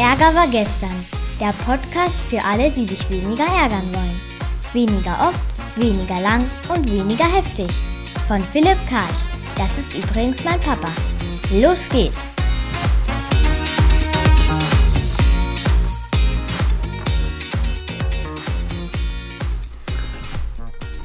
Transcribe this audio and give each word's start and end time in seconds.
Ärger 0.00 0.34
war 0.34 0.48
gestern. 0.48 1.04
Der 1.38 1.52
Podcast 1.66 2.18
für 2.30 2.42
alle, 2.42 2.70
die 2.70 2.86
sich 2.86 3.10
weniger 3.10 3.44
ärgern 3.44 3.86
wollen. 3.92 4.18
Weniger 4.72 5.28
oft, 5.28 5.44
weniger 5.76 6.18
lang 6.22 6.50
und 6.74 6.90
weniger 6.90 7.26
heftig. 7.26 7.68
Von 8.26 8.40
Philipp 8.40 8.78
Karch. 8.88 9.20
Das 9.58 9.76
ist 9.76 9.92
übrigens 9.92 10.42
mein 10.42 10.58
Papa. 10.60 10.88
Los 11.52 11.86
geht's! 11.90 12.32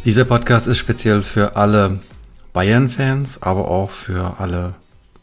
Dieser 0.05 0.23
Podcast 0.23 0.67
ist 0.67 0.77
speziell 0.77 1.21
für 1.21 1.57
alle 1.57 1.99
Bayern-Fans, 2.53 3.41
aber 3.41 3.67
auch 3.67 3.91
für 3.91 4.39
alle 4.39 4.75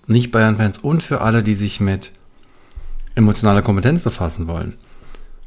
Nicht-Bayern-Fans 0.09 0.77
und 0.77 1.03
für 1.03 1.23
alle, 1.23 1.43
die 1.43 1.55
sich 1.55 1.81
mit 1.81 2.13
emotionaler 3.15 3.63
Kompetenz 3.63 4.01
befassen 4.01 4.47
wollen. 4.47 4.75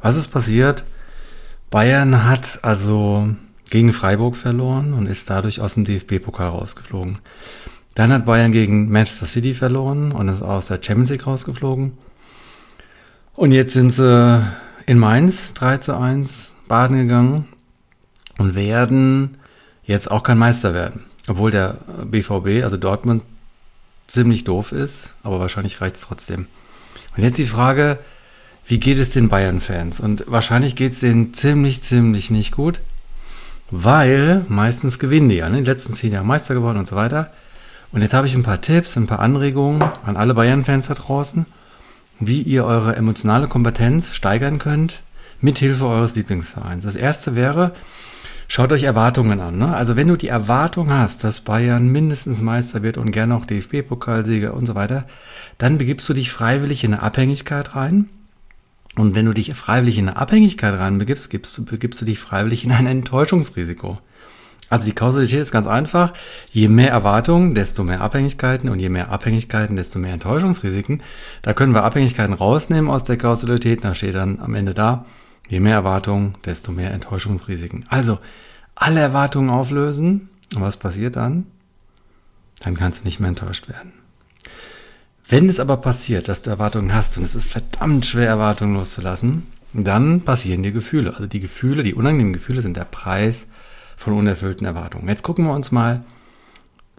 Was 0.01 0.17
ist 0.17 0.27
passiert? 0.27 0.83
Bayern 1.71 2.25
hat 2.25 2.59
also 2.61 3.35
gegen 3.69 3.91
Freiburg 3.91 4.35
verloren 4.35 4.93
und 4.93 5.07
ist 5.07 5.29
dadurch 5.29 5.61
aus 5.61 5.73
dem 5.73 5.85
DFB-Pokal 5.85 6.49
rausgeflogen. 6.49 7.19
Dann 7.95 8.11
hat 8.11 8.25
Bayern 8.25 8.51
gegen 8.51 8.91
Manchester 8.91 9.25
City 9.25 9.53
verloren 9.53 10.11
und 10.11 10.27
ist 10.27 10.41
aus 10.41 10.67
der 10.67 10.79
Champions 10.81 11.09
League 11.09 11.25
rausgeflogen. 11.25 11.97
Und 13.33 13.51
jetzt 13.51 13.73
sind 13.73 13.91
sie 13.91 14.45
in 14.85 14.99
Mainz 14.99 15.53
3 15.53 15.77
zu 15.79 15.97
1 15.97 16.51
baden 16.67 16.97
gegangen 16.97 17.47
und 18.37 18.55
werden 18.55 19.37
jetzt 19.83 20.11
auch 20.11 20.23
kein 20.23 20.37
Meister 20.37 20.73
werden. 20.73 21.05
Obwohl 21.27 21.51
der 21.51 21.77
BVB, 22.03 22.63
also 22.63 22.77
Dortmund, 22.77 23.23
ziemlich 24.07 24.43
doof 24.43 24.71
ist, 24.71 25.13
aber 25.23 25.39
wahrscheinlich 25.39 25.81
reicht 25.81 25.95
es 25.95 26.01
trotzdem. 26.01 26.47
Und 27.15 27.23
jetzt 27.23 27.37
die 27.37 27.45
Frage, 27.45 27.99
wie 28.67 28.79
geht 28.79 28.97
es 28.97 29.11
den 29.11 29.29
Bayern-Fans? 29.29 29.99
Und 29.99 30.23
wahrscheinlich 30.27 30.75
geht 30.75 30.93
es 30.93 30.99
denen 30.99 31.33
ziemlich, 31.33 31.83
ziemlich 31.83 32.31
nicht 32.31 32.51
gut, 32.51 32.79
weil 33.71 34.45
meistens 34.47 34.99
gewinnen 34.99 35.29
die 35.29 35.35
ja. 35.35 35.49
Ne? 35.49 35.59
In 35.59 35.63
den 35.63 35.71
letzten 35.71 35.93
zehn 35.93 36.11
Jahren 36.11 36.27
Meister 36.27 36.53
geworden 36.53 36.77
und 36.77 36.87
so 36.87 36.95
weiter. 36.95 37.31
Und 37.91 38.01
jetzt 38.01 38.13
habe 38.13 38.27
ich 38.27 38.35
ein 38.35 38.43
paar 38.43 38.61
Tipps, 38.61 38.97
ein 38.97 39.07
paar 39.07 39.19
Anregungen 39.19 39.83
an 40.05 40.17
alle 40.17 40.33
Bayern-Fans 40.33 40.87
da 40.87 40.95
draußen, 40.95 41.45
wie 42.19 42.41
ihr 42.41 42.65
eure 42.65 42.95
emotionale 42.95 43.47
Kompetenz 43.47 44.13
steigern 44.13 44.59
könnt, 44.59 45.01
mithilfe 45.41 45.85
eures 45.85 46.15
Lieblingsvereins. 46.15 46.83
Das 46.83 46.95
erste 46.95 47.35
wäre, 47.35 47.73
Schaut 48.47 48.71
euch 48.71 48.83
Erwartungen 48.83 49.39
an. 49.39 49.57
Ne? 49.57 49.75
Also 49.75 49.95
wenn 49.95 50.07
du 50.07 50.15
die 50.15 50.27
Erwartung 50.27 50.91
hast, 50.91 51.23
dass 51.23 51.41
Bayern 51.41 51.89
mindestens 51.89 52.41
Meister 52.41 52.83
wird 52.83 52.97
und 52.97 53.11
gerne 53.11 53.35
auch 53.35 53.45
DFB-Pokalsieger 53.45 54.53
und 54.53 54.67
so 54.67 54.75
weiter, 54.75 55.05
dann 55.57 55.77
begibst 55.77 56.07
du 56.07 56.13
dich 56.13 56.31
freiwillig 56.31 56.83
in 56.83 56.93
eine 56.93 57.01
Abhängigkeit 57.01 57.75
rein. 57.75 58.09
Und 58.95 59.15
wenn 59.15 59.25
du 59.25 59.33
dich 59.33 59.53
freiwillig 59.53 59.97
in 59.97 60.07
eine 60.07 60.17
Abhängigkeit 60.17 60.73
rein 60.73 60.99
begibst, 60.99 61.29
gibst 61.29 61.65
begibst 61.65 61.99
du 62.01 62.05
dich 62.05 62.19
freiwillig 62.19 62.63
in 62.63 62.71
ein 62.71 62.87
Enttäuschungsrisiko. 62.87 63.97
Also 64.69 64.85
die 64.85 64.95
Kausalität 64.95 65.41
ist 65.41 65.51
ganz 65.51 65.67
einfach. 65.67 66.13
Je 66.51 66.67
mehr 66.67 66.89
Erwartungen, 66.89 67.53
desto 67.53 67.83
mehr 67.83 68.01
Abhängigkeiten 68.01 68.69
und 68.69 68.79
je 68.79 68.89
mehr 68.89 69.09
Abhängigkeiten, 69.09 69.75
desto 69.75 69.99
mehr 69.99 70.13
Enttäuschungsrisiken. 70.13 71.03
Da 71.41 71.53
können 71.53 71.73
wir 71.73 71.83
Abhängigkeiten 71.83 72.33
rausnehmen 72.33 72.89
aus 72.89 73.03
der 73.03 73.17
Kausalität. 73.17 73.83
Da 73.83 73.93
steht 73.93 74.15
dann 74.15 74.39
am 74.39 74.55
Ende 74.55 74.73
da, 74.73 75.05
Je 75.47 75.59
mehr 75.59 75.75
Erwartungen, 75.75 76.35
desto 76.45 76.71
mehr 76.71 76.91
Enttäuschungsrisiken. 76.91 77.85
Also 77.89 78.19
alle 78.75 78.99
Erwartungen 78.99 79.49
auflösen. 79.49 80.29
Und 80.53 80.61
was 80.61 80.77
passiert 80.77 81.15
dann? 81.15 81.45
Dann 82.61 82.75
kannst 82.75 83.01
du 83.01 83.05
nicht 83.05 83.19
mehr 83.19 83.29
enttäuscht 83.29 83.67
werden. 83.69 83.93
Wenn 85.27 85.49
es 85.49 85.59
aber 85.59 85.77
passiert, 85.77 86.27
dass 86.27 86.43
du 86.43 86.51
Erwartungen 86.51 86.93
hast 86.93 87.17
und 87.17 87.23
es 87.23 87.35
ist 87.35 87.49
verdammt 87.51 88.05
schwer, 88.05 88.27
Erwartungen 88.27 88.75
loszulassen, 88.75 89.43
dann 89.73 90.21
passieren 90.21 90.63
dir 90.63 90.71
Gefühle. 90.71 91.11
Also 91.11 91.25
die 91.25 91.39
Gefühle, 91.39 91.83
die 91.83 91.95
unangenehmen 91.95 92.33
Gefühle 92.33 92.61
sind 92.61 92.77
der 92.77 92.85
Preis 92.85 93.47
von 93.97 94.13
unerfüllten 94.13 94.65
Erwartungen. 94.65 95.07
Jetzt 95.07 95.23
gucken 95.23 95.45
wir 95.45 95.53
uns 95.53 95.71
mal 95.71 96.03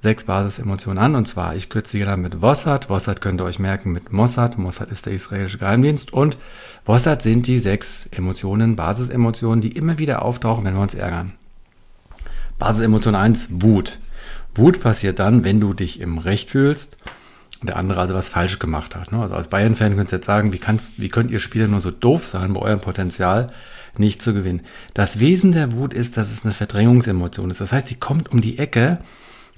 sechs 0.03 0.25
Basisemotionen 0.25 1.03
an. 1.03 1.15
Und 1.15 1.27
zwar, 1.27 1.57
ich 1.57 1.69
kürze 1.69 1.99
die 1.99 2.05
dann 2.05 2.23
mit 2.23 2.37
Vossat. 2.41 2.87
Vossat 2.87 3.21
könnt 3.21 3.41
ihr 3.41 3.45
euch 3.45 3.59
merken 3.59 3.93
mit 3.93 4.12
Mossad. 4.12 4.59
Mossad 4.59 4.91
ist 4.91 5.07
der 5.07 5.12
israelische 5.12 5.59
Geheimdienst. 5.59 6.12
Und 6.12 6.37
Vossat 6.84 7.23
sind 7.23 7.47
die 7.47 7.59
sechs 7.59 8.07
Emotionen, 8.11 8.77
Basisemotionen, 8.77 9.61
die 9.61 9.73
immer 9.73 9.99
wieder 9.99 10.23
auftauchen, 10.23 10.65
wenn 10.65 10.75
wir 10.75 10.83
uns 10.83 10.95
ärgern. 10.95 11.33
Basisemotion 12.59 13.15
1, 13.15 13.49
Wut. 13.51 13.99
Wut 14.55 14.81
passiert 14.81 15.19
dann, 15.19 15.45
wenn 15.45 15.61
du 15.61 15.75
dich 15.75 16.01
im 16.01 16.19
Recht 16.19 16.51
fühlst 16.51 16.97
und 17.61 17.69
der 17.69 17.77
andere 17.77 18.01
also 18.01 18.15
was 18.15 18.28
falsch 18.28 18.59
gemacht 18.59 18.97
hat. 18.97 19.13
Ne? 19.13 19.21
Also 19.21 19.34
als 19.34 19.49
Bayern-Fan 19.49 19.97
könnt 19.97 20.13
ihr 20.13 20.17
jetzt 20.17 20.27
sagen, 20.27 20.53
wie, 20.53 20.59
kannst, 20.59 21.01
wie 21.01 21.09
könnt 21.09 21.31
ihr 21.31 21.41
Spieler 21.41 21.69
nur 21.69 21.81
so 21.81 21.91
doof 21.91 22.25
sein, 22.25 22.53
bei 22.53 22.61
eurem 22.61 22.81
Potenzial 22.81 23.53
nicht 23.97 24.23
zu 24.23 24.34
gewinnen? 24.34 24.63
Das 24.95 25.21
Wesen 25.21 25.53
der 25.53 25.73
Wut 25.73 25.93
ist, 25.93 26.17
dass 26.17 26.31
es 26.31 26.45
eine 26.45 26.55
Verdrängungsemotion 26.55 27.51
ist. 27.51 27.61
Das 27.61 27.73
heißt, 27.73 27.89
sie 27.89 27.97
kommt 27.97 28.31
um 28.31 28.41
die 28.41 28.59
Ecke 28.59 28.99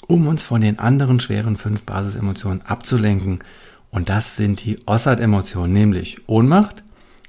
um 0.08 0.26
uns 0.26 0.42
von 0.42 0.60
den 0.60 0.80
anderen 0.80 1.20
schweren 1.20 1.56
fünf 1.56 1.84
Basisemotionen 1.84 2.62
abzulenken. 2.62 3.38
Und 3.90 4.08
das 4.08 4.36
sind 4.36 4.64
die 4.64 4.80
Ossard-Emotionen, 4.86 5.72
nämlich 5.72 6.28
Ohnmacht, 6.28 6.82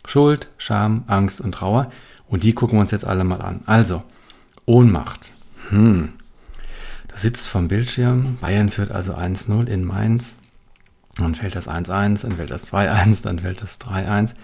Schuld, 0.06 0.48
Scham, 0.58 1.04
Angst 1.06 1.40
und 1.42 1.52
Trauer. 1.52 1.92
Und 2.28 2.44
die 2.44 2.54
gucken 2.54 2.78
wir 2.78 2.82
uns 2.82 2.92
jetzt 2.92 3.06
alle 3.06 3.24
mal 3.24 3.42
an. 3.42 3.62
Also, 3.66 4.04
Ohnmacht. 4.66 5.30
Hm. 5.70 6.14
Du 7.10 7.18
sitzt 7.18 7.50
vom 7.50 7.68
Bildschirm. 7.68 8.38
Bayern 8.40 8.70
führt 8.70 8.92
also 8.92 9.14
1-0 9.14 9.68
in 9.68 9.84
Mainz. 9.84 10.36
Dann 11.18 11.36
fällt 11.36 11.56
das 11.56 11.68
1-1, 11.68 12.22
dann 12.22 12.38
fällt 12.38 12.52
das 12.52 12.72
2-1, 12.72 13.24
dann 13.24 13.40
fällt 13.40 13.62
das 13.62 13.80
3-1. 13.82 14.36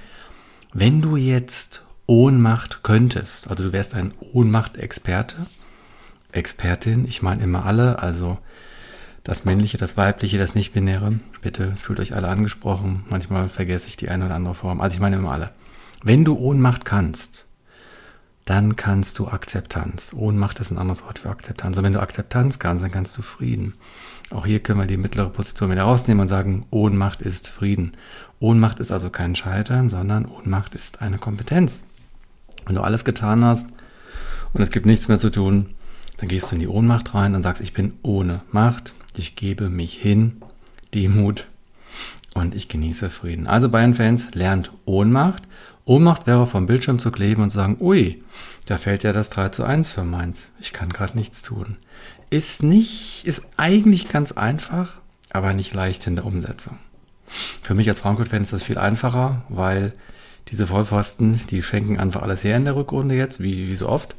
Wenn 0.73 1.01
du 1.01 1.15
jetzt 1.15 1.83
Ohnmacht 2.05 2.83
könntest, 2.83 3.49
also 3.49 3.63
du 3.63 3.71
wärst 3.71 3.93
ein 3.93 4.13
Ohnmacht-Experte, 4.33 5.37
Expertin. 6.35 7.05
Ich 7.07 7.21
meine 7.21 7.43
immer 7.43 7.65
alle, 7.65 7.99
also 7.99 8.37
das 9.23 9.45
männliche, 9.45 9.77
das 9.77 9.97
weibliche, 9.97 10.37
das 10.37 10.55
nicht-binäre. 10.55 11.19
Bitte 11.41 11.75
fühlt 11.77 11.99
euch 11.99 12.15
alle 12.15 12.27
angesprochen. 12.27 13.03
Manchmal 13.09 13.49
vergesse 13.49 13.87
ich 13.87 13.97
die 13.97 14.09
eine 14.09 14.25
oder 14.25 14.35
andere 14.35 14.55
Form. 14.55 14.81
Also 14.81 14.93
ich 14.93 14.99
meine 14.99 15.15
immer 15.15 15.31
alle. 15.31 15.51
Wenn 16.03 16.23
du 16.23 16.37
Ohnmacht 16.37 16.85
kannst, 16.85 17.45
dann 18.45 18.75
kannst 18.75 19.17
du 19.17 19.27
Akzeptanz. 19.27 20.13
Ohnmacht 20.13 20.59
ist 20.59 20.69
ein 20.69 20.77
anderes 20.77 21.03
Wort 21.03 21.17
für 21.17 21.29
Akzeptanz. 21.29 21.77
Und 21.77 21.83
wenn 21.83 21.93
du 21.93 21.99
Akzeptanz 21.99 22.59
kannst, 22.59 22.83
dann 22.83 22.91
kannst 22.91 23.17
du 23.17 23.23
Frieden. 23.23 23.73
Auch 24.29 24.45
hier 24.45 24.59
können 24.59 24.79
wir 24.79 24.85
die 24.85 24.97
mittlere 24.97 25.31
Position 25.31 25.71
wieder 25.71 25.83
rausnehmen 25.83 26.21
und 26.21 26.27
sagen, 26.27 26.67
Ohnmacht 26.69 27.21
ist 27.21 27.49
Frieden. 27.49 27.93
Ohnmacht 28.39 28.79
ist 28.79 28.91
also 28.91 29.09
kein 29.09 29.35
Scheitern, 29.35 29.89
sondern 29.89 30.25
Ohnmacht 30.25 30.75
ist 30.75 31.01
eine 31.01 31.17
Kompetenz. 31.17 31.79
Wenn 32.67 32.75
du 32.75 32.81
alles 32.81 33.03
getan 33.03 33.43
hast 33.43 33.67
und 34.53 34.61
es 34.61 34.69
gibt 34.69 34.85
nichts 34.85 35.07
mehr 35.07 35.17
zu 35.17 35.31
tun, 35.31 35.71
dann 36.17 36.29
gehst 36.29 36.51
du 36.51 36.55
in 36.55 36.61
die 36.61 36.67
Ohnmacht 36.67 37.13
rein 37.13 37.35
und 37.35 37.43
sagst, 37.43 37.61
ich 37.61 37.73
bin 37.73 37.93
ohne 38.03 38.41
Macht, 38.51 38.93
ich 39.15 39.35
gebe 39.35 39.69
mich 39.69 39.93
hin, 39.93 40.41
Demut 40.93 41.47
und 42.33 42.55
ich 42.55 42.67
genieße 42.67 43.09
Frieden. 43.09 43.47
Also 43.47 43.69
Bayern-Fans, 43.69 44.33
lernt 44.33 44.71
Ohnmacht. 44.85 45.43
Ohnmacht 45.85 46.27
wäre 46.27 46.47
vom 46.47 46.65
Bildschirm 46.65 46.99
zu 46.99 47.11
kleben 47.11 47.43
und 47.43 47.51
zu 47.51 47.57
sagen, 47.57 47.77
ui, 47.79 48.23
da 48.65 48.77
fällt 48.77 49.03
ja 49.03 49.13
das 49.13 49.29
3 49.29 49.49
zu 49.49 49.63
1 49.63 49.91
für 49.91 50.03
meins. 50.03 50.43
Ich 50.59 50.73
kann 50.73 50.89
gerade 50.89 51.17
nichts 51.17 51.41
tun. 51.41 51.77
Ist 52.29 52.63
nicht, 52.63 53.23
ist 53.25 53.43
eigentlich 53.55 54.09
ganz 54.09 54.31
einfach, 54.31 54.99
aber 55.31 55.53
nicht 55.53 55.73
leicht 55.73 56.07
in 56.07 56.15
der 56.15 56.25
Umsetzung. 56.25 56.77
Für 57.61 57.75
mich 57.75 57.87
als 57.89 58.01
Frankfurt-Fan 58.01 58.43
ist 58.43 58.53
das 58.53 58.63
viel 58.63 58.77
einfacher, 58.77 59.43
weil 59.49 59.93
diese 60.49 60.67
Vollpfosten, 60.67 61.41
die 61.49 61.61
schenken 61.61 61.99
einfach 61.99 62.21
alles 62.21 62.43
her 62.43 62.57
in 62.57 62.65
der 62.65 62.75
Rückrunde 62.75 63.15
jetzt, 63.15 63.41
wie, 63.41 63.67
wie 63.67 63.75
so 63.75 63.89
oft. 63.89 64.15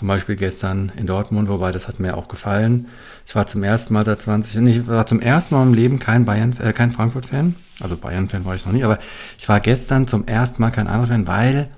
Zum 0.00 0.08
Beispiel 0.08 0.34
gestern 0.34 0.92
in 0.96 1.06
Dortmund, 1.06 1.50
wobei 1.50 1.72
das 1.72 1.86
hat 1.86 2.00
mir 2.00 2.16
auch 2.16 2.28
gefallen. 2.28 2.86
Ich 3.26 3.34
war 3.34 3.46
zum 3.46 3.62
ersten 3.62 3.92
Mal 3.92 4.06
seit 4.06 4.22
20, 4.22 4.66
ich 4.66 4.86
war 4.86 5.04
zum 5.04 5.20
ersten 5.20 5.54
Mal 5.54 5.62
im 5.62 5.74
Leben 5.74 5.98
kein 5.98 6.24
Bayern, 6.24 6.56
äh, 6.58 6.72
kein 6.72 6.90
Frankfurt-Fan. 6.90 7.54
Also 7.82 7.98
Bayern-Fan 7.98 8.46
war 8.46 8.54
ich 8.54 8.64
noch 8.64 8.72
nie, 8.72 8.82
aber 8.82 8.98
ich 9.36 9.46
war 9.46 9.60
gestern 9.60 10.08
zum 10.08 10.26
ersten 10.26 10.62
Mal 10.62 10.70
kein 10.70 10.86
anderer 10.86 11.08
Fan, 11.08 11.26
weil 11.26 11.68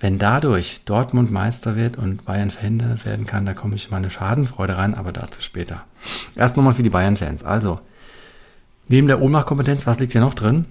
wenn 0.00 0.18
dadurch 0.18 0.80
Dortmund 0.86 1.30
Meister 1.30 1.76
wird 1.76 1.98
und 1.98 2.24
Bayern 2.24 2.50
verhindert 2.50 3.04
werden 3.04 3.26
kann, 3.26 3.44
da 3.44 3.52
komme 3.52 3.74
ich 3.74 3.90
meine 3.90 4.08
Schadenfreude 4.08 4.78
rein, 4.78 4.94
aber 4.94 5.12
dazu 5.12 5.42
später. 5.42 5.82
Erst 6.36 6.56
nochmal 6.56 6.72
für 6.72 6.82
die 6.82 6.88
Bayern-Fans. 6.88 7.44
Also, 7.44 7.78
neben 8.88 9.06
der 9.06 9.20
Ohnmachtkompetenz, 9.20 9.86
was 9.86 9.98
liegt 9.98 10.12
hier 10.12 10.22
noch 10.22 10.32
drin? 10.32 10.64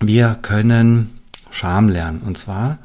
Wir 0.00 0.38
können 0.40 1.20
Scham 1.50 1.90
lernen. 1.90 2.22
Und 2.24 2.38
zwar 2.38 2.78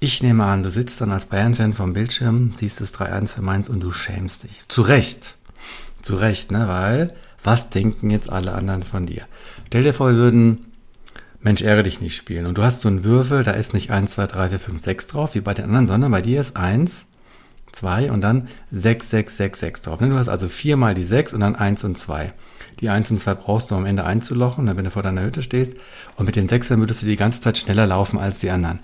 ich 0.00 0.22
nehme 0.22 0.44
an, 0.44 0.62
du 0.62 0.70
sitzt 0.70 1.00
dann 1.00 1.10
als 1.10 1.26
Bayern-Fan 1.26 1.74
vom 1.74 1.92
Bildschirm, 1.92 2.52
siehst 2.54 2.80
das 2.80 2.94
3-1 2.94 3.34
für 3.34 3.42
Mainz 3.42 3.68
und 3.68 3.80
du 3.80 3.90
schämst 3.90 4.44
dich. 4.44 4.64
Zu 4.68 4.82
Recht. 4.82 5.34
Zu 6.02 6.16
Recht, 6.16 6.52
ne? 6.52 6.68
Weil, 6.68 7.14
was 7.42 7.70
denken 7.70 8.10
jetzt 8.10 8.30
alle 8.30 8.52
anderen 8.52 8.84
von 8.84 9.06
dir? 9.06 9.22
Stell 9.66 9.82
dir 9.82 9.94
vor, 9.94 10.10
wir 10.10 10.16
würden 10.16 10.72
Mensch, 11.40 11.62
ärgere 11.62 11.84
dich 11.84 12.00
nicht 12.00 12.16
spielen. 12.16 12.46
Und 12.46 12.58
du 12.58 12.62
hast 12.62 12.80
so 12.80 12.88
einen 12.88 13.04
Würfel, 13.04 13.44
da 13.44 13.52
ist 13.52 13.74
nicht 13.74 13.90
1, 13.90 14.12
2, 14.12 14.26
3, 14.26 14.48
4, 14.50 14.58
5, 14.58 14.84
6 14.84 15.06
drauf, 15.06 15.34
wie 15.34 15.40
bei 15.40 15.54
den 15.54 15.66
anderen, 15.66 15.86
sondern 15.86 16.10
bei 16.10 16.22
dir 16.22 16.40
ist 16.40 16.56
1, 16.56 17.06
2 17.72 18.10
und 18.10 18.22
dann 18.22 18.48
6, 18.72 19.10
6, 19.10 19.36
6, 19.36 19.60
6 19.60 19.82
drauf. 19.82 20.00
Ne? 20.00 20.08
Du 20.08 20.18
hast 20.18 20.28
also 20.28 20.48
viermal 20.48 20.94
die 20.94 21.04
6 21.04 21.34
und 21.34 21.40
dann 21.40 21.54
1 21.54 21.84
und 21.84 21.96
2. 21.96 22.32
Die 22.80 22.88
1 22.88 23.10
und 23.10 23.20
2 23.20 23.34
brauchst 23.34 23.70
du, 23.70 23.74
um 23.74 23.82
am 23.82 23.86
Ende 23.86 24.04
einzulochen, 24.04 24.66
wenn 24.76 24.84
du 24.84 24.90
vor 24.90 25.02
deiner 25.02 25.22
Hütte 25.22 25.42
stehst. 25.42 25.74
Und 26.16 26.26
mit 26.26 26.36
den 26.36 26.48
Sechsern 26.48 26.80
würdest 26.80 27.02
du 27.02 27.06
die 27.06 27.16
ganze 27.16 27.40
Zeit 27.40 27.58
schneller 27.58 27.86
laufen 27.86 28.18
als 28.18 28.40
die 28.40 28.50
anderen. 28.50 28.80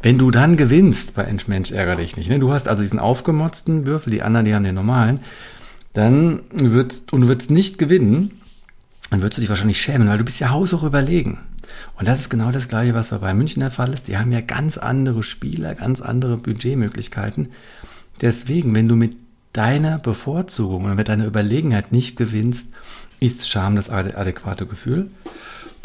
Wenn 0.00 0.18
du 0.18 0.30
dann 0.30 0.56
gewinnst 0.56 1.14
bei 1.14 1.26
Mensch, 1.46 1.72
ärger 1.72 1.96
dich 1.96 2.16
nicht. 2.16 2.30
Ne? 2.30 2.38
Du 2.38 2.52
hast 2.52 2.68
also 2.68 2.82
diesen 2.82 3.00
aufgemotzten 3.00 3.86
Würfel, 3.86 4.12
die 4.12 4.22
anderen, 4.22 4.46
die 4.46 4.54
haben 4.54 4.64
den 4.64 4.74
normalen. 4.74 5.20
Dann 5.92 6.42
würdest, 6.52 7.12
und 7.12 7.22
du 7.22 7.28
würdest 7.28 7.50
nicht 7.50 7.78
gewinnen, 7.78 8.40
dann 9.10 9.22
würdest 9.22 9.38
du 9.38 9.40
dich 9.40 9.48
wahrscheinlich 9.48 9.80
schämen, 9.80 10.08
weil 10.08 10.18
du 10.18 10.24
bist 10.24 10.38
ja 10.38 10.50
haushoch 10.50 10.84
überlegen. 10.84 11.38
Und 11.98 12.06
das 12.06 12.20
ist 12.20 12.30
genau 12.30 12.52
das 12.52 12.68
Gleiche, 12.68 12.94
was 12.94 13.08
bei 13.08 13.34
München 13.34 13.60
der 13.60 13.70
Fall 13.70 13.92
ist. 13.92 14.08
Die 14.08 14.16
haben 14.16 14.30
ja 14.30 14.40
ganz 14.40 14.78
andere 14.78 15.22
Spieler, 15.22 15.74
ganz 15.74 16.00
andere 16.00 16.36
Budgetmöglichkeiten. 16.36 17.48
Deswegen, 18.20 18.74
wenn 18.74 18.88
du 18.88 18.96
mit 18.96 19.16
deiner 19.52 19.98
Bevorzugung 19.98 20.84
oder 20.84 20.94
mit 20.94 21.08
deiner 21.08 21.26
Überlegenheit 21.26 21.92
nicht 21.92 22.16
gewinnst, 22.16 22.70
ist 23.20 23.48
Scham 23.48 23.76
das 23.76 23.90
adäquate 23.90 24.66
Gefühl. 24.66 25.10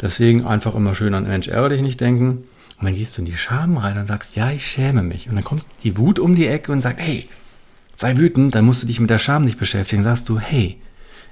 Deswegen 0.00 0.44
einfach 0.44 0.74
immer 0.74 0.94
schön 0.94 1.14
an 1.14 1.26
Mensch, 1.26 1.48
ärger 1.48 1.70
dich 1.70 1.82
nicht 1.82 2.00
denken. 2.00 2.44
Und 2.84 2.90
dann 2.90 2.98
gehst 2.98 3.16
du 3.16 3.22
in 3.22 3.24
die 3.24 3.32
Scham 3.32 3.78
rein 3.78 3.96
und 3.96 4.08
sagst, 4.08 4.36
ja, 4.36 4.50
ich 4.50 4.70
schäme 4.70 5.02
mich. 5.02 5.30
Und 5.30 5.36
dann 5.36 5.44
kommst 5.44 5.70
die 5.84 5.96
Wut 5.96 6.18
um 6.18 6.34
die 6.34 6.46
Ecke 6.46 6.70
und 6.70 6.82
sagt, 6.82 7.00
hey, 7.00 7.26
sei 7.96 8.18
wütend, 8.18 8.54
dann 8.54 8.66
musst 8.66 8.82
du 8.82 8.86
dich 8.86 9.00
mit 9.00 9.08
der 9.08 9.16
Scham 9.16 9.40
nicht 9.40 9.56
beschäftigen. 9.56 10.02
Sagst 10.02 10.28
du, 10.28 10.38
hey, 10.38 10.78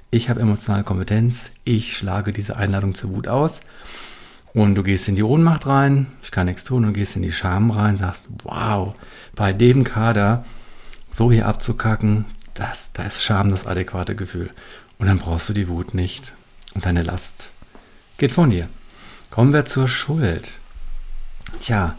ich 0.09 0.31
habe 0.31 0.41
emotionale 0.41 0.83
Kompetenz, 0.83 1.51
ich 1.63 1.95
schlage 1.95 2.33
diese 2.33 2.57
Einladung 2.57 2.95
zur 2.95 3.11
Wut 3.11 3.27
aus. 3.27 3.61
Und 4.55 4.73
du 4.73 4.81
gehst 4.81 5.07
in 5.07 5.15
die 5.15 5.21
Ohnmacht 5.21 5.67
rein, 5.67 6.07
ich 6.23 6.31
kann 6.31 6.47
nichts 6.47 6.63
tun, 6.63 6.85
und 6.85 6.93
gehst 6.93 7.15
in 7.15 7.21
die 7.21 7.31
Scham 7.31 7.69
rein, 7.69 7.99
sagst, 7.99 8.29
wow, 8.41 8.95
bei 9.35 9.53
dem 9.53 9.83
Kader 9.83 10.45
so 11.11 11.31
hier 11.31 11.47
abzukacken, 11.47 12.25
das, 12.55 12.93
da 12.93 13.03
ist 13.03 13.23
Scham 13.23 13.49
das 13.49 13.67
adäquate 13.67 14.15
Gefühl. 14.15 14.49
Und 14.97 15.05
dann 15.05 15.19
brauchst 15.19 15.49
du 15.49 15.53
die 15.53 15.67
Wut 15.67 15.93
nicht. 15.93 16.33
Und 16.73 16.87
deine 16.87 17.03
Last 17.03 17.49
geht 18.17 18.31
von 18.31 18.49
dir. 18.49 18.69
Kommen 19.29 19.53
wir 19.53 19.65
zur 19.65 19.87
Schuld. 19.87 20.49
Tja, 21.59 21.95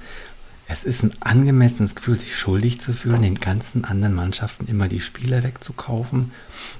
es 0.66 0.84
ist 0.84 1.02
ein 1.02 1.12
angemessenes 1.20 1.94
Gefühl, 1.94 2.18
sich 2.18 2.34
schuldig 2.34 2.80
zu 2.80 2.94
fühlen, 2.94 3.20
den 3.20 3.34
ganzen 3.34 3.84
anderen 3.84 4.14
Mannschaften 4.14 4.66
immer 4.66 4.88
die 4.88 5.00
Spieler 5.00 5.42
wegzukaufen 5.42 6.32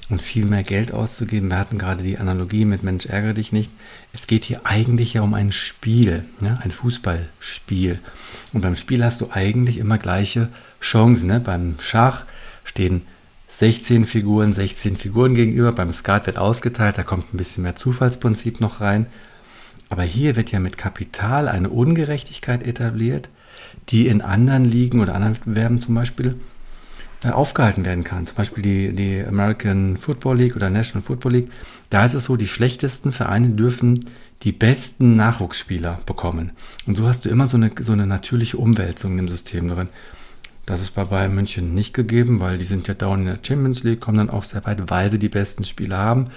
und 0.09 0.23
viel 0.23 0.47
mehr 0.47 0.63
Geld 0.63 0.93
auszugeben. 0.93 1.51
Wir 1.51 1.59
hatten 1.59 1.79
gerade 1.79 2.03
die 2.03 2.17
Analogie 2.17 2.65
mit 2.65 2.83
Mensch, 2.83 3.05
ärgere 3.05 3.35
dich 3.35 3.53
nicht. 3.53 3.71
Es 4.15 4.27
geht 4.27 4.45
hier 4.45 4.63
eigentlich 4.65 5.15
ja 5.15 5.23
um 5.23 5.35
ein 5.35 5.53
Spiel, 5.53 6.25
ja, 6.41 6.59
ein 6.63 6.71
Fußballspiel. 6.71 7.99
Und 8.55 8.63
beim 8.63 8.77
Spiel 8.77 9.05
hast 9.05 9.21
du 9.21 9.29
eigentlich 9.31 9.77
immer 9.77 9.99
gleiche 9.99 10.49
Chancen. 10.81 11.27
Ne? 11.27 11.41
Beim 11.41 11.77
Schach 11.79 12.25
stehen 12.65 13.03
16 13.51 14.07
Figuren, 14.07 14.55
16 14.55 14.97
Figuren 14.97 15.35
gegenüber. 15.35 15.73
Beim 15.73 15.93
Skat 15.93 16.27
wird 16.27 16.39
ausgeteilt, 16.39 16.97
da 16.97 17.03
kommt 17.03 17.35
ein 17.35 17.37
bisschen 17.37 17.63
mehr 17.63 17.77
Zufallsprinzip 17.77 18.61
noch 18.61 18.81
rein. 18.81 19.07
Aber 19.95 20.03
hier 20.03 20.35
wird 20.35 20.51
ja 20.51 20.59
mit 20.59 20.77
Kapital 20.77 21.47
eine 21.47 21.71
Ungerechtigkeit 21.71 22.67
etabliert, 22.67 23.31
die 23.91 24.09
in 24.09 24.23
anderen 24.23 24.65
Ligen 24.65 24.99
oder 24.99 25.15
anderen 25.15 25.37
Wettbewerben 25.37 25.81
zum 25.81 25.95
Beispiel 25.95 26.35
äh, 27.23 27.29
aufgehalten 27.29 27.85
werden 27.85 28.03
kann. 28.03 28.27
Zum 28.27 28.35
Beispiel 28.35 28.65
die, 28.65 28.93
die 28.93 29.25
American 29.25 29.97
Football 29.97 30.39
League 30.39 30.57
oder 30.57 30.69
National 30.69 31.07
Football 31.07 31.35
League. 31.35 31.53
Da 31.91 32.05
ist 32.05 32.15
es 32.15 32.25
so, 32.25 32.35
die 32.35 32.49
schlechtesten 32.49 33.13
Vereine 33.13 33.51
dürfen 33.51 34.07
die 34.43 34.51
besten 34.51 35.15
Nachwuchsspieler 35.15 36.01
bekommen. 36.07 36.51
Und 36.87 36.97
so 36.97 37.07
hast 37.07 37.25
du 37.25 37.29
immer 37.29 37.47
so 37.47 37.57
eine, 37.57 37.71
so 37.79 37.93
eine 37.93 38.09
natürliche 38.09 38.57
Umwälzung 38.57 39.17
im 39.21 39.29
System 39.29 39.69
drin. 39.69 39.91
Das 40.67 40.81
ist 40.81 40.93
bei 40.93 41.05
Bayern 41.05 41.35
München 41.35 41.75
nicht 41.75 41.93
gegeben, 41.93 42.41
weil 42.41 42.57
die 42.57 42.65
sind 42.65 42.89
ja 42.89 42.95
dauernd 42.95 43.21
in 43.21 43.27
der 43.27 43.39
Champions 43.47 43.83
League, 43.83 44.01
kommen 44.01 44.17
dann 44.17 44.31
auch 44.31 44.45
sehr 44.45 44.65
weit, 44.65 44.91
weil 44.91 45.11
sie 45.11 45.19
die 45.19 45.29
besten 45.29 45.65
Spieler 45.65 45.99
haben. 45.99 46.31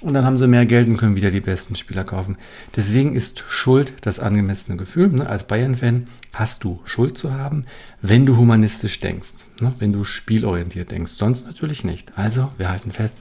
Und 0.00 0.14
dann 0.14 0.24
haben 0.24 0.38
sie 0.38 0.48
mehr 0.48 0.64
Geld 0.64 0.88
und 0.88 0.96
können 0.96 1.16
wieder 1.16 1.30
die 1.30 1.40
besten 1.40 1.74
Spieler 1.74 2.04
kaufen. 2.04 2.36
Deswegen 2.74 3.14
ist 3.14 3.44
Schuld 3.48 3.94
das 4.02 4.18
angemessene 4.18 4.78
Gefühl. 4.78 5.08
Ne? 5.08 5.28
Als 5.28 5.46
Bayern-Fan 5.46 6.06
hast 6.32 6.64
du 6.64 6.80
Schuld 6.84 7.18
zu 7.18 7.34
haben, 7.34 7.66
wenn 8.00 8.24
du 8.24 8.36
humanistisch 8.36 9.00
denkst, 9.00 9.34
ne? 9.60 9.74
wenn 9.78 9.92
du 9.92 10.04
spielorientiert 10.04 10.90
denkst. 10.90 11.12
Sonst 11.12 11.46
natürlich 11.46 11.84
nicht. 11.84 12.16
Also, 12.16 12.50
wir 12.56 12.70
halten 12.70 12.92
fest, 12.92 13.16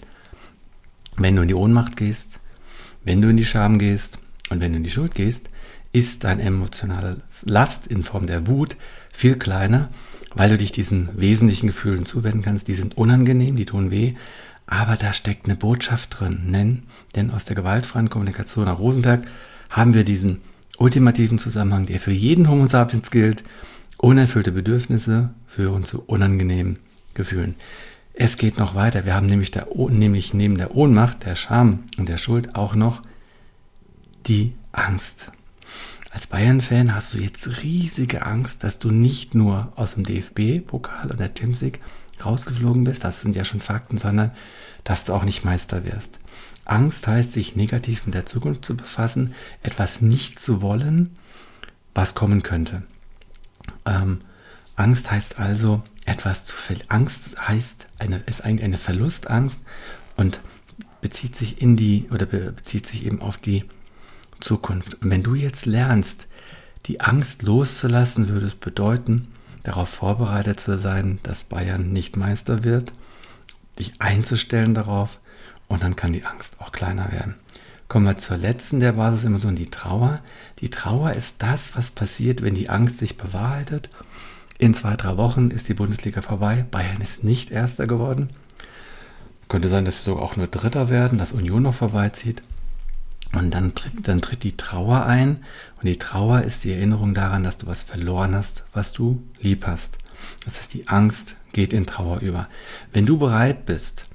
wenn 1.18 1.36
du 1.36 1.42
in 1.42 1.48
die 1.50 1.54
Ohnmacht 1.54 1.98
gehst, 1.98 2.40
wenn 3.04 3.22
du 3.22 3.30
in 3.30 3.38
die 3.38 3.46
Scham 3.46 3.78
gehst 3.78 4.20
und 4.50 4.62
wenn 4.62 4.72
du 4.72 4.78
in 4.78 4.84
die 4.84 4.92
Schuld 4.92 5.16
gehst, 5.16 5.50
ist 5.92 6.26
deine 6.26 6.44
emotionale 6.44 7.18
Last 7.44 7.88
in 7.88 8.04
Form 8.04 8.28
der 8.28 8.48
Wut 8.48 8.76
viel 9.12 9.38
kleiner 9.38 9.90
weil 10.36 10.50
du 10.50 10.58
dich 10.58 10.72
diesen 10.72 11.10
wesentlichen 11.14 11.68
Gefühlen 11.68 12.06
zuwenden 12.06 12.42
kannst. 12.42 12.68
Die 12.68 12.74
sind 12.74 12.98
unangenehm, 12.98 13.56
die 13.56 13.66
tun 13.66 13.90
weh, 13.90 14.14
aber 14.68 14.96
da 14.96 15.14
steckt 15.14 15.46
eine 15.46 15.56
Botschaft 15.56 16.20
drin. 16.20 16.52
Denn, 16.52 16.84
denn 17.16 17.32
aus 17.32 17.46
der 17.46 17.56
gewaltfreien 17.56 18.10
Kommunikation 18.10 18.66
nach 18.66 18.80
Rosenberg 18.80 19.26
haben 19.70 19.94
wir 19.94 20.04
diesen 20.04 20.42
ultimativen 20.78 21.40
Zusammenhang, 21.40 21.86
der 21.86 22.00
für 22.00 22.12
jeden 22.12 22.50
Homo 22.50 22.68
sapiens 22.68 23.12
gilt. 23.12 23.44
Unerfüllte 23.98 24.52
Bedürfnisse 24.52 25.30
führen 25.48 25.86
zu 25.86 26.04
unangenehmen 26.06 26.80
Gefühlen. 27.14 27.56
Es 28.14 28.38
geht 28.38 28.58
noch 28.58 28.76
weiter. 28.76 29.06
Wir 29.06 29.16
haben 29.16 29.28
nämlich, 29.28 29.52
der, 29.52 29.68
nämlich 29.74 30.34
neben 30.34 30.58
der 30.58 30.76
Ohnmacht, 30.76 31.26
der 31.26 31.36
Scham 31.36 31.84
und 31.98 32.10
der 32.10 32.18
Schuld 32.18 32.56
auch 32.56 32.76
noch 32.76 33.02
die 34.28 34.54
Angst. 34.72 35.32
Als 36.16 36.28
Bayern-Fan 36.28 36.96
hast 36.96 37.14
du 37.14 37.18
jetzt 37.18 37.62
riesige 37.62 38.26
Angst, 38.26 38.64
dass 38.64 38.80
du 38.80 38.90
nicht 38.90 39.36
nur 39.36 39.74
aus 39.76 39.96
dem 39.96 40.06
DFB-Pokal 40.06 41.12
oder 41.12 41.26
Champions 41.26 41.78
rausgeflogen 42.24 42.86
bist, 42.86 43.04
das 43.04 43.20
sind 43.20 43.36
ja 43.36 43.44
schon 43.44 43.60
Fakten, 43.60 43.98
sondern 43.98 44.32
dass 44.86 45.04
du 45.04 45.14
auch 45.14 45.26
nicht 45.26 45.44
Meister 45.44 45.84
wirst. 45.84 46.20
Angst 46.64 47.06
heißt, 47.06 47.34
sich 47.34 47.58
negativ 47.58 48.06
mit 48.06 48.16
der 48.16 48.26
Zukunft 48.26 48.64
zu 48.64 48.78
befassen, 48.78 49.34
etwas 49.62 50.00
nicht 50.00 50.40
zu 50.40 50.62
wollen, 50.62 51.18
was 51.94 52.16
kommen 52.16 52.44
könnte. 52.44 52.84
Ähm, 53.86 54.22
Angst 54.78 55.12
heißt 55.12 55.38
also, 55.38 55.84
etwas 56.06 56.46
zu 56.46 56.56
verlieren. 56.56 56.90
Angst 56.92 57.46
heißt, 57.46 57.88
eine, 58.00 58.20
ist 58.20 58.42
eigentlich 58.42 58.64
eine 58.64 58.78
Verlustangst 58.78 59.60
und 60.16 60.40
bezieht 61.02 61.36
sich 61.36 61.62
in 61.62 61.76
die 61.76 62.08
oder 62.10 62.26
bezieht 62.26 62.88
sich 62.88 63.06
eben 63.06 63.22
auf 63.22 63.36
die 63.38 63.66
Zukunft. 64.40 65.02
Und 65.02 65.10
wenn 65.12 65.24
du 65.24 65.36
jetzt 65.36 65.66
lernst, 65.66 66.28
die 66.86 67.02
Angst 67.02 67.44
loszulassen, 67.44 68.28
würde 68.28 68.48
es 68.48 68.56
bedeuten, 68.56 69.28
darauf 69.64 69.90
vorbereitet 69.90 70.60
zu 70.60 70.78
sein, 70.78 71.20
dass 71.24 71.44
Bayern 71.44 71.92
nicht 71.92 72.18
Meister 72.18 72.64
wird, 72.64 72.94
dich 73.80 74.00
einzustellen 74.00 74.74
darauf 74.74 75.20
und 75.68 75.82
dann 75.82 75.96
kann 75.96 76.14
die 76.14 76.26
Angst 76.26 76.58
auch 76.60 76.72
kleiner 76.72 77.12
werden. 77.12 77.36
Kommen 77.88 78.06
wir 78.06 78.18
zur 78.18 78.38
letzten 78.38 78.80
der 78.80 78.94
Basisemotion, 78.94 79.56
die 79.56 79.70
Trauer. 79.70 80.22
Die 80.60 80.70
Trauer 80.70 81.14
ist 81.14 81.36
das, 81.40 81.76
was 81.76 81.92
passiert, 81.92 82.42
wenn 82.42 82.56
die 82.56 82.70
Angst 82.70 82.98
sich 82.98 83.18
bewahrheitet. 83.18 83.90
In 84.58 84.74
zwei, 84.74 84.96
drei 84.96 85.18
Wochen 85.18 85.52
ist 85.52 85.68
die 85.68 85.74
Bundesliga 85.74 86.22
vorbei. 86.22 86.66
Bayern 86.72 87.02
ist 87.02 87.24
nicht 87.24 87.52
Erster 87.52 87.86
geworden. 87.86 88.30
Könnte 89.50 89.70
sein, 89.70 89.86
dass 89.86 90.00
sie 90.00 90.06
sogar 90.06 90.24
auch 90.24 90.36
nur 90.36 90.48
Dritter 90.48 90.90
werden, 90.90 91.20
dass 91.20 91.32
Union 91.32 91.64
noch 91.64 91.76
vorbeizieht. 91.76 92.42
Und 93.36 93.52
dann 93.52 93.76
tritt, 93.76 94.08
dann 94.08 94.22
tritt 94.22 94.44
die 94.44 94.58
Trauer 94.58 95.06
ein. 95.06 95.44
Und 95.82 95.86
die 95.86 95.98
Trauer 95.98 96.42
ist 96.42 96.64
die 96.64 96.74
Erinnerung 96.74 97.14
daran, 97.14 97.44
dass 97.44 97.58
du 97.58 97.68
was 97.68 97.84
verloren 97.84 98.36
hast, 98.36 98.64
was 98.74 98.94
du 98.94 99.22
lieb 99.40 99.68
hast. 99.68 99.98
Das 100.46 100.58
heißt, 100.58 100.74
die 100.74 100.88
Angst 100.88 101.36
geht 101.54 101.74
in 101.74 101.86
Trauer 101.86 102.22
über. 102.22 102.48
Wenn 102.94 103.06
du 103.06 103.18
bereit 103.18 103.66
bist, 103.66 104.06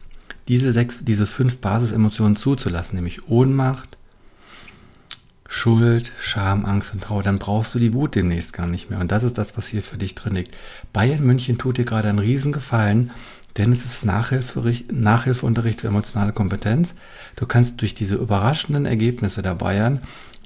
diese 0.49 0.73
sechs, 0.73 0.99
diese 1.05 1.27
fünf 1.27 1.59
Basisemotionen 1.59 2.37
zuzulassen, 2.37 2.97
nämlich 2.97 3.29
Ohnmacht, 3.29 3.99
Schuld, 5.49 6.13
Scham, 6.21 6.65
Angst 6.65 6.95
und 6.95 7.03
Trauer, 7.03 7.25
dann 7.25 7.41
brauchst 7.41 7.75
du 7.75 7.81
die 7.81 7.93
Wut 7.93 8.15
demnächst 8.15 8.53
gar 8.53 8.69
nicht 8.69 8.89
mehr. 8.89 9.01
Und 9.01 9.11
das 9.11 9.25
ist 9.25 9.37
das, 9.37 9.57
was 9.57 9.67
hier 9.67 9.83
für 9.83 9.99
dich 9.99 10.15
drin 10.15 10.37
liegt. 10.37 10.55
Bayern 10.93 11.25
München 11.25 11.59
tut 11.59 11.77
dir 11.77 11.85
gerade 11.85 12.09
einen 12.09 12.21
Riesengefallen, 12.21 13.11
denn 13.61 13.73
es 13.73 13.85
ist 13.85 14.07
Nachhilfeunterricht 14.07 15.83
für 15.83 15.89
emotionale 15.89 16.33
Kompetenz. 16.33 16.95
Du 17.37 17.45
kannst 17.45 17.83
durch 17.83 17.95
diese 17.95 18.15
überraschenden 18.15 18.87
Ergebnisse 18.87 19.43
der 19.43 19.55
Bayern 19.55 20.01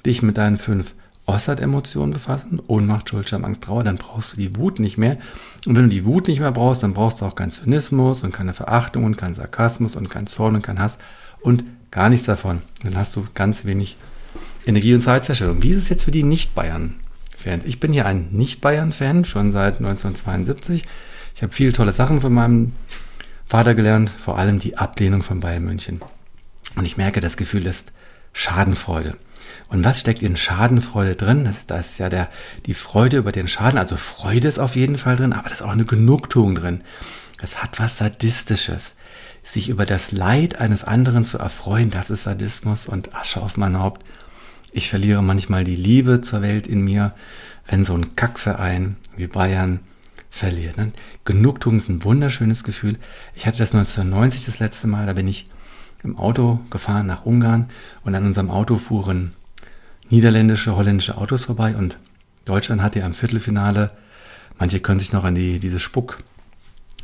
dich 0.05 0.21
mit 0.21 0.37
deinen 0.37 0.57
fünf 0.57 0.93
Ossard-Emotionen 1.25 2.11
befassen, 2.11 2.61
Ohnmacht, 2.67 3.09
Schuld, 3.09 3.29
Scham, 3.29 3.45
Angst, 3.45 3.63
Trauer, 3.63 3.85
dann 3.85 3.95
brauchst 3.95 4.33
du 4.33 4.37
die 4.37 4.57
Wut 4.57 4.79
nicht 4.79 4.97
mehr. 4.97 5.17
Und 5.65 5.77
wenn 5.77 5.85
du 5.85 5.89
die 5.89 6.05
Wut 6.05 6.27
nicht 6.27 6.41
mehr 6.41 6.51
brauchst, 6.51 6.83
dann 6.83 6.93
brauchst 6.93 7.21
du 7.21 7.25
auch 7.25 7.35
keinen 7.35 7.51
Zynismus 7.51 8.21
und 8.21 8.33
keine 8.33 8.53
Verachtung 8.53 9.05
und 9.05 9.17
keinen 9.17 9.33
Sarkasmus 9.33 9.95
und 9.95 10.09
keinen 10.09 10.27
Zorn 10.27 10.55
und 10.55 10.61
keinen 10.61 10.79
Hass 10.79 10.97
und 11.39 11.63
gar 11.91 12.09
nichts 12.09 12.25
davon. 12.25 12.61
Dann 12.83 12.97
hast 12.97 13.15
du 13.15 13.25
ganz 13.33 13.63
wenig 13.63 13.95
Energie- 14.65 14.93
und 14.93 15.01
Zeitverschwendung. 15.01 15.63
Wie 15.63 15.71
ist 15.71 15.83
es 15.83 15.89
jetzt 15.89 16.03
für 16.03 16.11
die 16.11 16.23
Nicht-Bayern-Fans? 16.23 17.63
Ich 17.63 17.79
bin 17.79 17.93
hier 17.93 18.05
ein 18.05 18.27
Nicht-Bayern-Fan, 18.31 19.23
schon 19.23 19.53
seit 19.53 19.77
1972. 19.77 20.83
Ich 21.33 21.43
habe 21.43 21.53
viele 21.53 21.73
tolle 21.73 21.93
Sachen 21.93 22.21
von 22.21 22.33
meinem 22.33 22.73
Vater 23.45 23.75
gelernt, 23.75 24.09
vor 24.09 24.37
allem 24.37 24.59
die 24.59 24.77
Ablehnung 24.77 25.23
von 25.23 25.39
Bayern 25.39 25.65
München. 25.65 25.99
Und 26.75 26.85
ich 26.85 26.97
merke, 26.97 27.21
das 27.21 27.37
Gefühl 27.37 27.65
ist 27.67 27.91
Schadenfreude. 28.33 29.17
Und 29.69 29.83
was 29.83 29.99
steckt 29.99 30.21
in 30.21 30.35
Schadenfreude 30.35 31.15
drin? 31.15 31.45
Das 31.45 31.57
ist, 31.59 31.71
das 31.71 31.91
ist 31.91 31.97
ja 31.99 32.09
der, 32.09 32.29
die 32.65 32.73
Freude 32.73 33.17
über 33.17 33.31
den 33.31 33.47
Schaden. 33.47 33.79
Also 33.79 33.97
Freude 33.97 34.47
ist 34.47 34.59
auf 34.59 34.75
jeden 34.75 34.97
Fall 34.97 35.15
drin, 35.15 35.33
aber 35.33 35.49
da 35.49 35.53
ist 35.53 35.61
auch 35.61 35.69
eine 35.69 35.85
Genugtuung 35.85 36.55
drin. 36.55 36.81
Das 37.39 37.61
hat 37.61 37.79
was 37.79 37.97
Sadistisches. 37.97 38.95
sich 39.43 39.69
über 39.69 39.85
das 39.85 40.11
Leid 40.11 40.59
eines 40.59 40.83
anderen 40.83 41.23
zu 41.23 41.37
erfreuen, 41.37 41.91
das 41.91 42.09
ist 42.09 42.23
Sadismus 42.23 42.87
und 42.87 43.13
Asche 43.15 43.41
auf 43.41 43.57
mein 43.57 43.77
Haupt. 43.79 44.03
Ich 44.71 44.89
verliere 44.89 45.21
manchmal 45.21 45.63
die 45.63 45.75
Liebe 45.75 46.21
zur 46.21 46.41
Welt 46.41 46.65
in 46.65 46.83
mir, 46.83 47.13
wenn 47.67 47.85
so 47.85 47.93
ein 47.93 48.15
Kackverein 48.15 48.97
wie 49.15 49.27
Bayern 49.27 49.79
verliert. 50.35 50.75
Genugtuung 51.23 51.77
ist 51.77 51.87
ein 51.87 52.03
wunderschönes 52.03 52.65
Gefühl. 52.65 52.97
Ich 53.35 53.47
hatte 53.47 53.57
das 53.57 53.73
1990 53.73 54.45
das 54.45 54.59
letzte 54.59 54.87
Mal, 54.87 55.05
da 55.05 55.13
bin 55.13 55.29
ich 55.29 55.47
im 56.03 56.17
Auto 56.17 56.59
gefahren 56.69 57.07
nach 57.07 57.25
Ungarn 57.25 57.69
und 58.03 58.15
an 58.15 58.25
unserem 58.25 58.51
Auto 58.51 58.77
fuhren 58.77 59.33
niederländische, 60.09 60.75
holländische 60.75 61.17
Autos 61.17 61.45
vorbei 61.45 61.75
und 61.75 61.97
Deutschland 62.43 62.81
hatte 62.81 62.99
ja 62.99 63.05
im 63.05 63.13
Viertelfinale, 63.13 63.91
manche 64.59 64.81
können 64.81 64.99
sich 64.99 65.13
noch 65.13 65.23
an 65.23 65.35
die, 65.35 65.57
diese 65.59 65.79
Spuck 65.79 66.21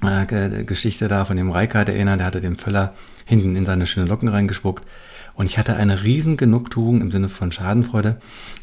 äh, 0.04 0.64
Geschichte 0.66 1.08
da 1.08 1.24
von 1.24 1.38
dem 1.38 1.52
Reikard 1.52 1.88
erinnern, 1.88 2.18
der 2.18 2.28
hatte 2.28 2.42
dem 2.42 2.58
Völler 2.58 2.94
hinten 3.26 3.56
in 3.56 3.66
seine 3.66 3.88
schönen 3.88 4.08
Locken 4.08 4.28
reingespuckt. 4.28 4.86
Und 5.36 5.46
ich 5.46 5.58
hatte 5.58 5.78
eine 5.78 6.04
riesen 6.04 6.36
Genugtuung 6.36 7.00
im 7.00 7.12
Sinne 7.12 7.30
von 7.30 7.54
Schadenfreude, 7.54 8.20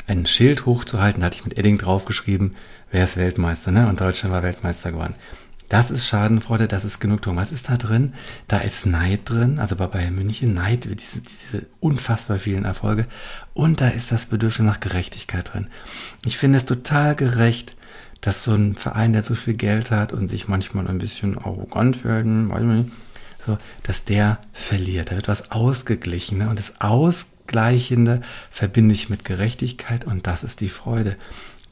ein 0.06 0.26
Schild 0.26 0.66
hochzuhalten, 0.66 1.20
da 1.20 1.26
hatte 1.26 1.36
ich 1.38 1.44
mit 1.44 1.56
Edding 1.56 1.78
draufgeschrieben, 1.78 2.54
wer 2.90 3.04
ist 3.04 3.16
Weltmeister, 3.16 3.70
ne? 3.70 3.88
Und 3.88 4.00
Deutschland 4.00 4.34
war 4.34 4.42
Weltmeister 4.42 4.92
geworden. 4.92 5.14
Das 5.68 5.90
ist 5.90 6.06
Schadenfreude, 6.06 6.66
das 6.66 6.86
ist 6.86 6.98
Genugtuung. 6.98 7.36
Was 7.36 7.52
ist 7.52 7.68
da 7.68 7.76
drin? 7.76 8.14
Da 8.46 8.58
ist 8.58 8.86
Neid 8.86 9.20
drin, 9.24 9.58
also 9.58 9.76
bei 9.76 9.86
Bayern 9.86 10.14
München, 10.14 10.54
Neid, 10.54 10.84
diese, 10.84 11.20
diese 11.20 11.66
unfassbar 11.80 12.38
vielen 12.38 12.64
Erfolge. 12.64 13.06
Und 13.52 13.82
da 13.82 13.88
ist 13.88 14.10
das 14.10 14.26
Bedürfnis 14.26 14.66
nach 14.66 14.80
Gerechtigkeit 14.80 15.52
drin. 15.52 15.68
Ich 16.24 16.38
finde 16.38 16.56
es 16.56 16.64
total 16.64 17.14
gerecht, 17.14 17.76
dass 18.22 18.44
so 18.44 18.54
ein 18.54 18.74
Verein, 18.74 19.12
der 19.12 19.22
so 19.22 19.34
viel 19.34 19.54
Geld 19.54 19.90
hat 19.90 20.12
und 20.12 20.28
sich 20.28 20.48
manchmal 20.48 20.88
ein 20.88 20.98
bisschen 20.98 21.36
arrogant 21.36 22.02
werden, 22.02 22.50
weiß 22.50 22.62
nicht, 22.62 22.90
so, 23.44 23.58
dass 23.82 24.04
der 24.04 24.38
verliert. 24.52 25.10
Da 25.10 25.16
wird 25.16 25.28
was 25.28 25.50
ausgeglichen. 25.50 26.38
Ne? 26.38 26.48
Und 26.48 26.58
das 26.58 26.80
Ausgleichende 26.80 28.22
verbinde 28.50 28.94
ich 28.94 29.10
mit 29.10 29.24
Gerechtigkeit 29.24 30.06
und 30.06 30.26
das 30.26 30.44
ist 30.44 30.60
die 30.60 30.70
Freude. 30.70 31.16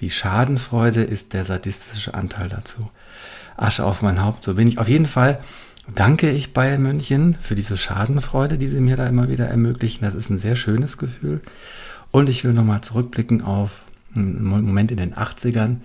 Die 0.00 0.10
Schadenfreude 0.10 1.02
ist 1.02 1.32
der 1.32 1.44
sadistische 1.44 2.14
Anteil 2.14 2.48
dazu. 2.48 2.90
Asche 3.56 3.84
auf 3.84 4.02
mein 4.02 4.22
Haupt, 4.22 4.42
so 4.42 4.54
bin 4.54 4.68
ich. 4.68 4.78
Auf 4.78 4.88
jeden 4.88 5.06
Fall 5.06 5.40
danke 5.94 6.30
ich 6.30 6.52
Bayern 6.52 6.82
München 6.82 7.36
für 7.40 7.54
diese 7.54 7.76
Schadenfreude, 7.76 8.58
die 8.58 8.66
sie 8.66 8.80
mir 8.80 8.96
da 8.96 9.06
immer 9.06 9.28
wieder 9.28 9.46
ermöglichen. 9.46 10.04
Das 10.04 10.14
ist 10.14 10.30
ein 10.30 10.38
sehr 10.38 10.56
schönes 10.56 10.98
Gefühl. 10.98 11.40
Und 12.10 12.28
ich 12.28 12.44
will 12.44 12.52
nochmal 12.52 12.82
zurückblicken 12.82 13.42
auf 13.42 13.82
einen 14.16 14.44
Moment 14.44 14.90
in 14.90 14.96
den 14.96 15.14
80ern, 15.14 15.76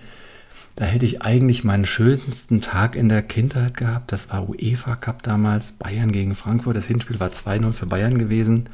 da 0.76 0.86
hätte 0.86 1.04
ich 1.04 1.22
eigentlich 1.22 1.64
meinen 1.64 1.84
schönsten 1.84 2.60
Tag 2.60 2.96
in 2.96 3.08
der 3.08 3.22
Kindheit 3.22 3.76
gehabt. 3.76 4.10
Das 4.10 4.30
war 4.30 4.48
UEFA 4.48 4.96
Cup 4.96 5.22
damals, 5.22 5.72
Bayern 5.72 6.12
gegen 6.12 6.34
Frankfurt. 6.34 6.76
Das 6.76 6.86
Hinspiel 6.86 7.20
war 7.20 7.28
2-0 7.28 7.72
für 7.72 7.86
Bayern 7.86 8.16
gewesen. 8.16 8.70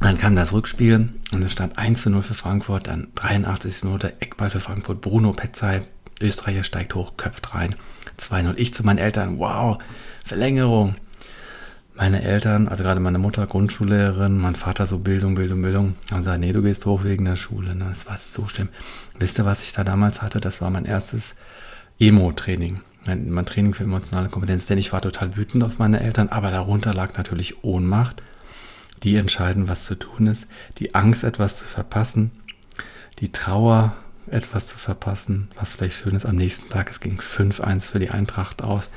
Dann 0.00 0.18
kam 0.18 0.36
das 0.36 0.52
Rückspiel 0.52 1.08
und 1.32 1.42
es 1.42 1.52
stand 1.52 1.78
1-0 1.78 2.22
für 2.22 2.34
Frankfurt, 2.34 2.88
dann 2.88 3.08
83. 3.14 3.84
Minute 3.84 4.20
Eckball 4.20 4.50
für 4.50 4.60
Frankfurt, 4.60 5.00
Bruno 5.00 5.32
Petzai, 5.32 5.82
Österreicher 6.20 6.64
steigt 6.64 6.94
hoch, 6.94 7.16
köpft 7.16 7.54
rein, 7.54 7.74
2-0. 8.18 8.54
Ich 8.56 8.74
zu 8.74 8.84
meinen 8.84 8.98
Eltern, 8.98 9.38
wow, 9.38 9.78
Verlängerung 10.24 10.96
meine 11.96 12.22
Eltern, 12.22 12.68
also 12.68 12.82
gerade 12.82 13.00
meine 13.00 13.18
Mutter 13.18 13.46
Grundschullehrerin, 13.46 14.38
mein 14.38 14.56
Vater 14.56 14.86
so 14.86 14.98
Bildung, 14.98 15.36
Bildung, 15.36 15.62
Bildung, 15.62 15.94
haben 16.10 16.18
gesagt, 16.18 16.40
nee, 16.40 16.52
du 16.52 16.62
gehst 16.62 16.86
hoch 16.86 17.04
wegen 17.04 17.24
der 17.24 17.36
Schule. 17.36 17.74
Das 17.76 18.06
war 18.06 18.18
so 18.18 18.46
schlimm. 18.46 18.68
Wisst 19.18 19.38
ihr, 19.38 19.44
was 19.44 19.62
ich 19.62 19.72
da 19.72 19.84
damals 19.84 20.20
hatte? 20.20 20.40
Das 20.40 20.60
war 20.60 20.70
mein 20.70 20.86
erstes 20.86 21.36
Emo-Training. 22.00 22.80
Mein 23.06 23.46
Training 23.46 23.74
für 23.74 23.84
emotionale 23.84 24.28
Kompetenz, 24.28 24.66
denn 24.66 24.78
ich 24.78 24.92
war 24.92 25.02
total 25.02 25.36
wütend 25.36 25.62
auf 25.62 25.78
meine 25.78 26.00
Eltern, 26.00 26.30
aber 26.30 26.50
darunter 26.50 26.94
lag 26.94 27.16
natürlich 27.16 27.62
Ohnmacht. 27.62 28.22
Die 29.04 29.16
entscheiden, 29.16 29.68
was 29.68 29.84
zu 29.84 29.94
tun 29.96 30.26
ist, 30.26 30.46
die 30.78 30.94
Angst, 30.94 31.24
etwas 31.24 31.58
zu 31.58 31.66
verpassen, 31.66 32.30
die 33.20 33.30
Trauer, 33.30 33.94
etwas 34.30 34.66
zu 34.66 34.78
verpassen, 34.78 35.48
was 35.56 35.74
vielleicht 35.74 35.96
schön 35.96 36.16
ist. 36.16 36.24
Am 36.24 36.36
nächsten 36.36 36.70
Tag, 36.70 36.90
es 36.90 37.00
ging 37.00 37.20
5-1 37.20 37.82
für 37.82 37.98
die 37.98 38.10
Eintracht 38.10 38.62
aus. 38.62 38.88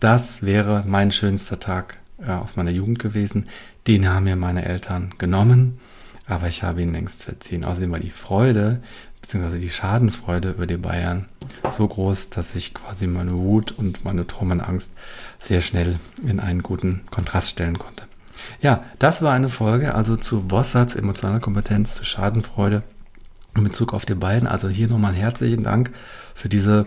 Das 0.00 0.42
wäre 0.42 0.82
mein 0.86 1.12
schönster 1.12 1.60
Tag 1.60 1.98
äh, 2.18 2.30
aus 2.30 2.56
meiner 2.56 2.70
Jugend 2.70 2.98
gewesen. 2.98 3.46
Den 3.86 4.08
haben 4.08 4.24
mir 4.24 4.36
meine 4.36 4.64
Eltern 4.64 5.14
genommen, 5.18 5.78
aber 6.26 6.48
ich 6.48 6.62
habe 6.62 6.80
ihn 6.80 6.92
längst 6.92 7.24
verziehen. 7.24 7.66
Außerdem 7.66 7.92
war 7.92 8.00
die 8.00 8.10
Freude 8.10 8.82
beziehungsweise 9.20 9.58
die 9.58 9.70
Schadenfreude 9.70 10.50
über 10.50 10.66
die 10.66 10.76
Bayern 10.76 11.26
so 11.70 11.86
groß, 11.86 12.30
dass 12.30 12.54
ich 12.54 12.74
quasi 12.74 13.06
meine 13.06 13.32
Wut 13.32 13.72
und 13.72 14.04
meine 14.04 14.26
Traumenangst 14.26 14.92
sehr 15.38 15.62
schnell 15.62 15.98
in 16.26 16.40
einen 16.40 16.62
guten 16.62 17.02
Kontrast 17.10 17.50
stellen 17.50 17.78
konnte. 17.78 18.04
Ja, 18.60 18.84
das 18.98 19.22
war 19.22 19.32
eine 19.32 19.48
Folge 19.48 19.94
also 19.94 20.16
zu 20.16 20.50
Wossatz, 20.50 20.94
emotionaler 20.94 21.40
Kompetenz, 21.40 21.94
zu 21.94 22.04
Schadenfreude 22.04 22.82
in 23.56 23.64
Bezug 23.64 23.94
auf 23.94 24.06
die 24.06 24.14
beiden. 24.14 24.48
Also 24.48 24.68
hier 24.68 24.88
nochmal 24.88 25.14
herzlichen 25.14 25.62
Dank 25.62 25.90
für 26.34 26.48
diese 26.48 26.86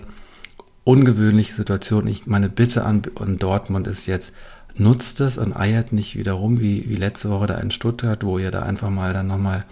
ungewöhnliche 0.83 1.53
Situation. 1.53 2.07
Ich 2.07 2.27
meine 2.27 2.49
Bitte 2.49 2.85
an, 2.85 3.01
an 3.19 3.37
Dortmund 3.37 3.87
ist 3.87 4.05
jetzt, 4.05 4.33
nutzt 4.75 5.19
es 5.21 5.37
und 5.37 5.55
eiert 5.55 5.91
nicht 5.91 6.15
wieder 6.15 6.33
rum, 6.33 6.59
wie, 6.59 6.87
wie 6.89 6.95
letzte 6.95 7.29
Woche 7.29 7.47
da 7.47 7.57
in 7.57 7.71
Stuttgart, 7.71 8.23
wo 8.23 8.37
ihr 8.37 8.51
da 8.51 8.63
einfach 8.63 8.89
mal 8.89 9.13
dann 9.13 9.27
nochmal 9.27 9.65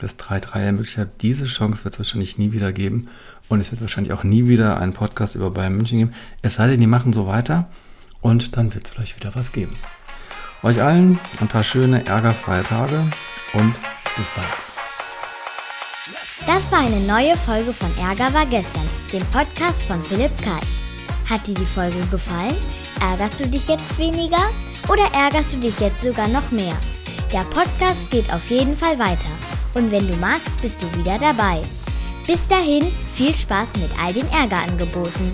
das 0.00 0.18
3-3 0.18 0.60
ermöglicht 0.60 0.98
habt. 0.98 1.22
Diese 1.22 1.44
Chance 1.44 1.84
wird 1.84 1.94
es 1.94 2.00
wahrscheinlich 2.00 2.38
nie 2.38 2.52
wieder 2.52 2.72
geben. 2.72 3.08
Und 3.48 3.60
es 3.60 3.72
wird 3.72 3.80
wahrscheinlich 3.80 4.12
auch 4.12 4.22
nie 4.22 4.46
wieder 4.46 4.78
einen 4.78 4.92
Podcast 4.92 5.34
über 5.34 5.50
Bayern 5.50 5.76
München 5.76 5.98
geben. 5.98 6.12
Es 6.40 6.54
sei 6.54 6.68
denn, 6.68 6.80
die 6.80 6.86
machen 6.86 7.12
so 7.12 7.26
weiter 7.26 7.68
und 8.20 8.56
dann 8.56 8.72
wird 8.74 8.86
es 8.86 8.92
vielleicht 8.92 9.16
wieder 9.16 9.34
was 9.34 9.52
geben. 9.52 9.76
Euch 10.62 10.82
allen 10.82 11.18
ein 11.40 11.48
paar 11.48 11.62
schöne, 11.62 12.04
ärgerfreie 12.06 12.64
Tage 12.64 13.10
und 13.54 13.74
bis 14.16 14.26
bald. 14.34 14.48
Das 16.46 16.70
war 16.70 16.80
eine 16.80 17.00
neue 17.06 17.36
Folge 17.38 17.72
von 17.72 17.90
Ärger 17.98 18.32
war 18.34 18.44
gestern, 18.46 18.88
dem 19.12 19.24
Podcast 19.26 19.82
von 19.82 20.02
Philipp 20.02 20.36
Karch. 20.42 20.80
Hat 21.28 21.46
dir 21.46 21.54
die 21.54 21.66
Folge 21.66 21.98
gefallen? 22.10 22.56
Ärgerst 23.00 23.40
du 23.40 23.46
dich 23.46 23.68
jetzt 23.68 23.96
weniger 23.98 24.50
oder 24.88 25.04
ärgerst 25.14 25.52
du 25.52 25.58
dich 25.58 25.78
jetzt 25.80 26.02
sogar 26.02 26.28
noch 26.28 26.50
mehr? 26.50 26.74
Der 27.32 27.44
Podcast 27.44 28.10
geht 28.10 28.32
auf 28.32 28.50
jeden 28.50 28.76
Fall 28.76 28.98
weiter. 28.98 29.28
Und 29.74 29.90
wenn 29.92 30.08
du 30.08 30.16
magst, 30.16 30.60
bist 30.60 30.82
du 30.82 30.92
wieder 30.96 31.18
dabei. 31.18 31.60
Bis 32.26 32.48
dahin, 32.48 32.92
viel 33.14 33.34
Spaß 33.34 33.76
mit 33.76 33.90
all 34.02 34.12
den 34.12 34.28
Ärgerangeboten. 34.30 35.32